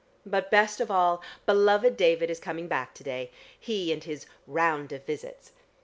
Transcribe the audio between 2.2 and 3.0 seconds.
is coming back